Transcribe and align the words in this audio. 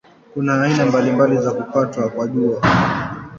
Kuna 0.33 0.61
aina 0.63 0.85
mbalimbali 0.85 1.37
za 1.37 1.51
kupatwa 1.51 2.09
kwa 2.09 2.27
Jua. 2.27 2.61